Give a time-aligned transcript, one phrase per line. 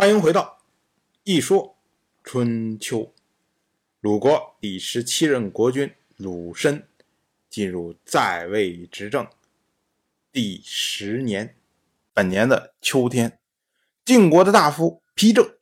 [0.00, 0.60] 欢迎回到
[1.24, 1.76] 《一说
[2.22, 2.98] 春秋》。
[3.98, 6.86] 鲁国第十七任国君鲁申
[7.50, 9.26] 进入在位执政
[10.30, 11.56] 第十年，
[12.14, 13.40] 本年的秋天，
[14.04, 15.56] 晋国的大夫丕正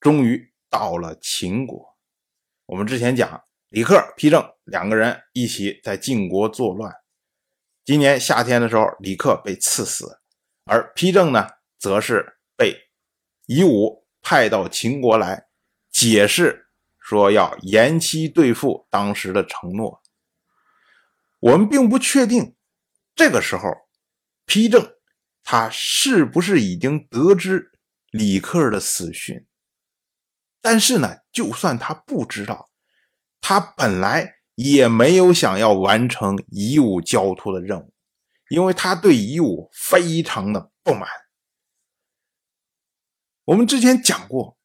[0.00, 1.94] 终于到了秦国。
[2.64, 6.90] 我们之前讲，李克、丕正两个人一起在晋国作乱。
[7.84, 10.22] 今年夏天的时候，李克被赐死，
[10.64, 11.46] 而丕正呢，
[11.78, 12.87] 则是被。
[13.48, 15.46] 夷吾派到秦国来
[15.90, 16.68] 解释，
[17.00, 20.02] 说要延期兑付当时的承诺。
[21.40, 22.54] 我们并不确定
[23.16, 23.70] 这个时候
[24.44, 24.92] 批正
[25.42, 27.72] 他是不是已经得知
[28.10, 29.46] 李克的死讯。
[30.60, 32.68] 但是呢，就算他不知道，
[33.40, 37.94] 他本来也没有想要完成夷吾交托的任务，
[38.50, 41.08] 因为他对夷吾非常的不满。
[43.48, 44.58] 我们之前讲过，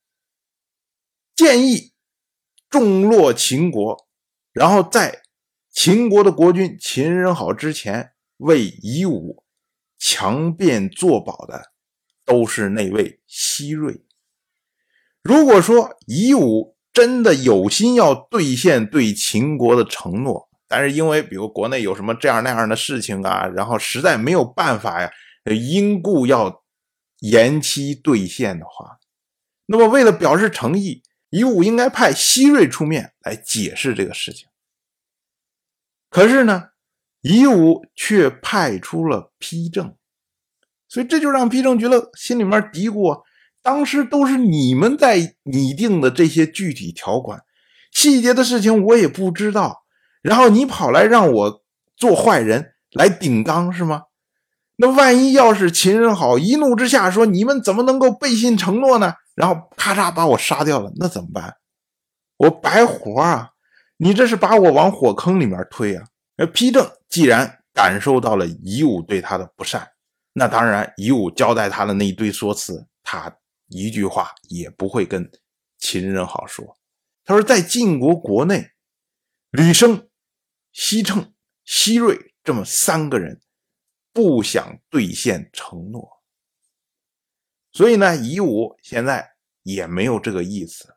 [1.34, 1.94] 建议
[2.70, 4.06] 重落秦国，
[4.52, 5.22] 然后在
[5.72, 9.46] 秦国的国君秦人好之前为夷吾
[9.98, 11.72] 强辩作保的，
[12.26, 14.04] 都是那位西瑞。
[15.22, 25.10] 如果说夷吾真的有心要兑现对秦国的承诺，但是因为比如国内有什么这样那样的事情啊，然后实在没有办法呀，
[25.46, 26.62] 因故要。
[27.24, 29.00] 延期兑现的话，
[29.68, 34.50] 那么为了表示诚意，乙武应该派西瑞出面来解释这个事情。
[36.10, 36.72] 可是呢，
[37.22, 39.96] 乙武却派出了丕正，
[40.90, 43.24] 所以这就让丕正觉得心里面嘀咕：
[43.62, 47.42] 当时都是你们在拟定的这些具体条款，
[47.90, 49.86] 细节的事情我也不知道，
[50.22, 51.64] 然后你跑来让我
[51.96, 54.04] 做坏人来顶缸是吗？
[54.76, 59.14] 那万一要是秦人好一怒之下说你们怎么能够背信承诺呢？
[59.36, 61.56] 然后咔嚓把我杀掉了，那怎么办？
[62.38, 63.52] 我白活啊！
[63.98, 66.06] 你这是把我往火坑里面推啊！
[66.36, 69.88] 那丕正既然感受到了夷吾对他的不善，
[70.34, 73.34] 那当然夷吾交代他的那一堆说辞，他
[73.70, 75.32] 一句话也不会跟
[75.78, 76.76] 秦人好说。
[77.24, 78.72] 他说，在晋国国内，
[79.52, 80.10] 吕生、
[80.72, 81.32] 西称、
[81.64, 83.40] 西瑞这么三个人。
[84.14, 86.24] 不想兑现承诺，
[87.72, 90.96] 所以呢，夷吾现在也没有这个意思。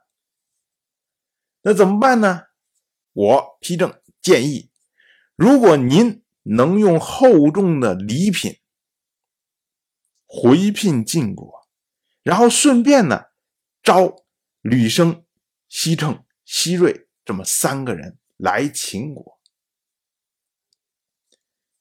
[1.62, 2.42] 那怎么办呢？
[3.14, 4.70] 我批正建议，
[5.34, 8.60] 如果您能用厚重的礼品
[10.26, 11.66] 回聘晋国，
[12.22, 13.24] 然后顺便呢
[13.82, 14.14] 招
[14.60, 15.24] 吕生、
[15.68, 19.35] 西称、西瑞这么三个人来秦国。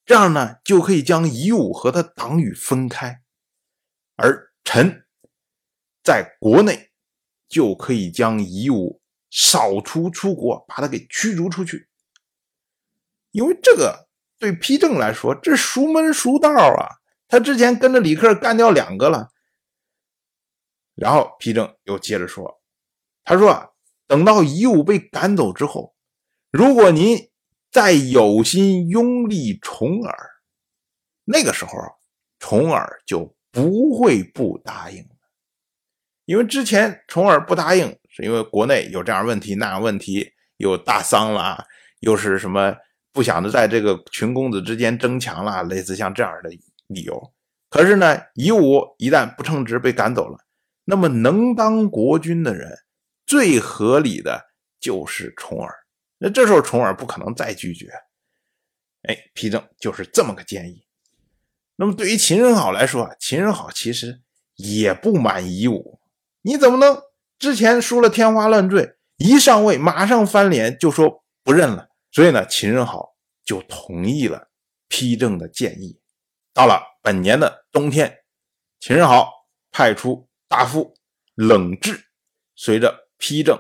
[0.06, 3.24] 这样呢，就可以将夷吾和他党羽分开，
[4.16, 5.08] 而臣
[6.04, 6.92] 在国内
[7.48, 9.02] 就可以将夷吾
[9.32, 11.90] 扫除出国，把他给驱逐出去。
[13.32, 14.08] 因为这个
[14.38, 17.02] 对丕正来说，这熟门熟道啊。
[17.28, 19.32] 他之前跟着李克干掉两个了。
[20.94, 22.62] 然后丕正又接着说
[23.26, 23.70] ：“他说啊，
[24.06, 25.96] 等到夷吾被赶走之后，
[26.52, 27.32] 如果您……”
[27.76, 30.18] 再有心拥立重耳，
[31.26, 31.74] 那个时候
[32.40, 35.10] 重耳就不会不答应了。
[36.24, 41.66] 因为之前重耳不答应，是因为国内有这样问题那样问题，有大丧了，
[42.00, 42.74] 又是什么
[43.12, 46.50] 不想着在这个群公子之间争强了，类似像这样的
[46.88, 47.34] 理由。
[47.70, 50.38] 可是呢，夷吾一旦不称职被赶走了，
[50.86, 52.72] 那么能当国君的人，
[53.26, 54.46] 最合理的
[54.80, 55.76] 就是重耳。
[56.18, 57.92] 那这时候重耳不可能再拒绝，
[59.04, 60.86] 哎，丕正就是这么个建议。
[61.76, 64.22] 那么对于秦仁好来说啊，秦仁好其实
[64.56, 66.00] 也不满夷吾，
[66.42, 67.02] 你怎么能
[67.38, 71.90] 之前输了天花乱坠，一上位马上翻脸就说不认了？
[72.12, 74.50] 所以呢，秦仁好就同意了
[74.90, 76.00] 丕正的建议。
[76.54, 78.20] 到了本年的冬天，
[78.80, 79.30] 秦仁好
[79.70, 80.96] 派出大夫
[81.36, 82.06] 冷志，
[82.56, 83.60] 随着丕正。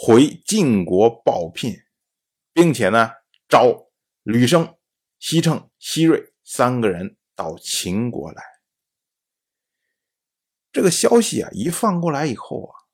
[0.00, 1.74] 回晋国报聘，
[2.52, 3.10] 并且呢，
[3.48, 3.88] 招
[4.22, 4.78] 吕生、
[5.18, 8.40] 西称、西瑞三个人到秦国来。
[10.70, 12.86] 这个消息啊，一放过来以后啊，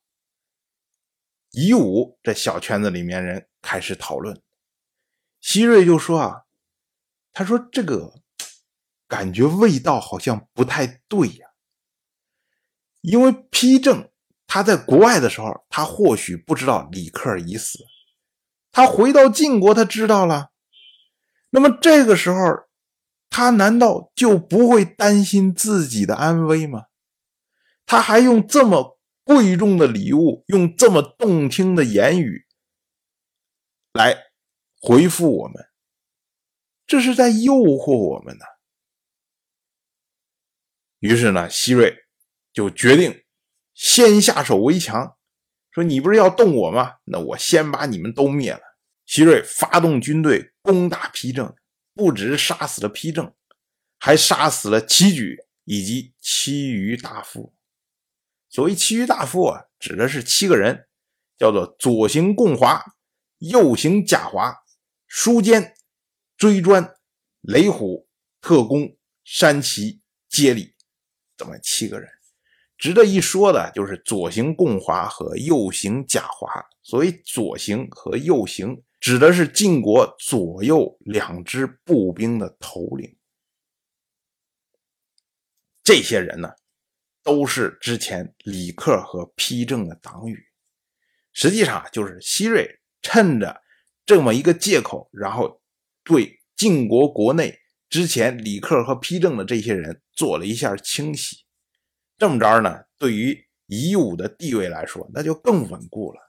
[1.51, 4.41] 夷吾这小圈子里面人开始讨论。
[5.39, 6.45] 西瑞就说啊，
[7.31, 8.23] 他说这个
[9.07, 11.49] 感觉味道好像不太对呀，
[13.01, 14.11] 因为丕正。
[14.55, 17.77] 他在国外的时候，他或许不知道李克已死。
[18.71, 20.53] 他回到晋国，他知道了。
[21.49, 22.37] 那么这个时候，
[23.29, 26.85] 他难道就不会担心自己的安危吗？
[27.85, 32.45] 他还用这么贵重的礼物，用这么动听的言语
[33.91, 34.15] 来
[34.79, 35.67] 回复我们，
[36.87, 38.45] 这是在诱惑我们呢。
[40.99, 41.93] 于是呢，希瑞
[42.53, 43.24] 就决定
[43.75, 45.15] 先下手为强，
[45.71, 46.95] 说：“你不是要动我吗？
[47.03, 48.61] 那我先把你们都灭了。”
[49.05, 51.53] 希瑞发动军队攻打丕正，
[51.93, 53.35] 不只杀死了丕正，
[53.99, 57.53] 还杀死了齐举以及其余大夫。
[58.49, 60.87] 所谓其余大夫啊，指的是七个人，
[61.37, 62.83] 叫做左行共华，
[63.39, 64.63] 右行贾华，
[65.07, 65.75] 书坚、
[66.37, 66.95] 追专、
[67.41, 68.07] 雷虎、
[68.39, 70.73] 特工、山崎、接力。
[71.37, 72.09] 这么七个人，
[72.77, 76.47] 值得一说的就是左行共华和右行贾华。
[76.83, 83.17] 所谓左行和右行，指的是晋国左右两支步兵的头领。
[85.83, 86.51] 这些人呢，
[87.23, 90.45] 都是之前李克和丕正的党羽。
[91.33, 93.61] 实际上，就是西瑞趁着
[94.05, 95.61] 这么一个借口，然后
[96.03, 97.59] 对晋国国内。
[97.87, 101.44] 之前李克和丕正的这些人做了一下清洗，
[102.17, 106.19] 这么着呢，对于夷吾的地位来说，那就更稳固了。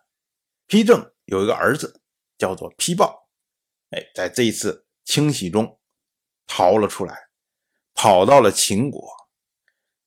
[0.69, 2.01] 丕正有一个儿子
[2.37, 3.29] 叫做丕豹，
[3.91, 5.79] 哎，在这一次清洗中
[6.47, 7.29] 逃了出来，
[7.95, 9.09] 跑到了秦国。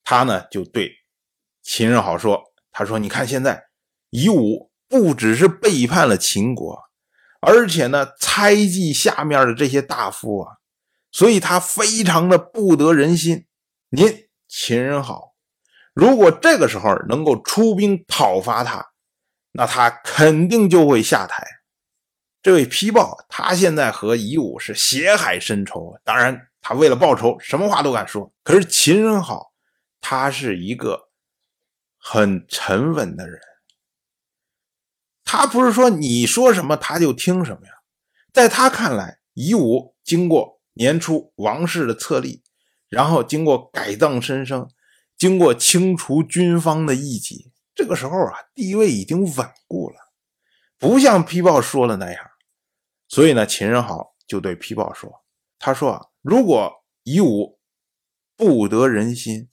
[0.03, 0.91] 他呢就对
[1.61, 3.69] 秦人好说：“他说，你看现在
[4.09, 6.81] 夷吾不只是背叛了秦国，
[7.41, 10.55] 而且呢，猜忌下面的这些大夫啊。”
[11.11, 13.47] 所以他非常的不得人心。
[13.89, 15.28] 您秦人好，
[15.93, 18.85] 如果这个时候能够出兵讨伐他，
[19.51, 21.45] 那他肯定就会下台。
[22.41, 28.31] 这位丕豹，他现在和夷吾是血海深仇，当然他为了报仇，什么话都敢说。
[28.43, 29.51] 可是秦人好，
[29.99, 31.09] 他是一个
[31.97, 33.39] 很沉稳的人，
[35.23, 37.73] 他不是说你说什么他就听什么呀。
[38.31, 40.59] 在他看来，夷吾经过。
[40.73, 42.41] 年初王室的册立，
[42.87, 44.69] 然后经过改葬申生，
[45.19, 49.95] 经过清除军方的异己，这个时候啊，地位已经稳固了，
[50.77, 52.25] 不像丕豹说的那样。
[53.09, 55.11] 所以呢，秦人好就对丕豹说
[55.59, 57.59] ：“他说啊，如果夷吾
[58.37, 59.49] 不得人心，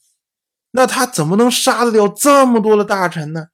[0.71, 3.49] 那他怎么能杀得掉这么多的大臣呢？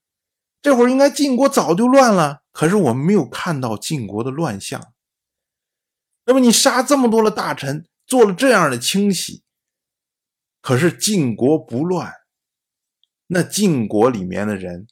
[0.60, 4.92] 这会儿应该晋国早就乱了，可是我们没有看到晋国的乱象。”
[6.26, 9.42] 那么你杀这么多的大臣，做了这样的清洗，
[10.62, 12.10] 可是晋国不乱，
[13.26, 14.86] 那晋国里面的人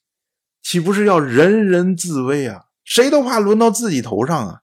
[0.61, 2.67] 岂不是要人人自危啊？
[2.85, 4.63] 谁都怕轮到自己头上啊？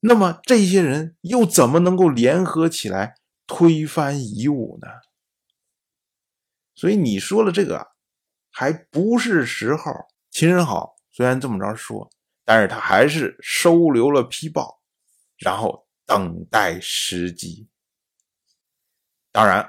[0.00, 3.16] 那么这些人又怎么能够联合起来
[3.48, 4.88] 推翻夷吾呢？
[6.74, 7.88] 所以你说了这个
[8.52, 9.92] 还不是时候。
[10.30, 12.08] 秦人好，虽然这么着说，
[12.44, 14.80] 但是他还是收留了丕豹。
[15.38, 17.68] 然后等待时机。
[19.30, 19.68] 当然，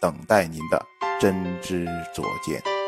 [0.00, 0.84] 等待您的
[1.20, 2.79] 真知灼见。